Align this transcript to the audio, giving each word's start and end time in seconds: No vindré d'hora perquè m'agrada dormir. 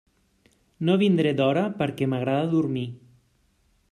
No 0.87 0.95
vindré 1.01 1.33
d'hora 1.41 1.65
perquè 1.81 2.07
m'agrada 2.15 2.49
dormir. 2.55 2.85